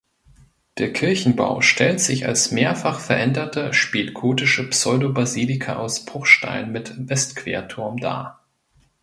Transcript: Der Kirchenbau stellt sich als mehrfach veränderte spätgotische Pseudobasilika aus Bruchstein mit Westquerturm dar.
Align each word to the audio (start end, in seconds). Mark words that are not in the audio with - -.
Der 0.79 0.93
Kirchenbau 0.93 1.61
stellt 1.61 1.99
sich 2.01 2.25
als 2.25 2.49
mehrfach 2.51 2.99
veränderte 2.99 3.71
spätgotische 3.71 4.67
Pseudobasilika 4.67 5.75
aus 5.75 6.05
Bruchstein 6.05 6.71
mit 6.71 6.95
Westquerturm 7.07 7.97
dar. 7.97 8.43